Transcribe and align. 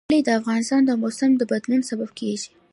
کلي 0.09 0.19
د 0.27 0.29
افغانستان 0.39 0.81
د 0.85 0.91
موسم 1.01 1.31
د 1.37 1.41
بدلون 1.51 1.81
سبب 1.89 2.09
کېږي. 2.19 2.49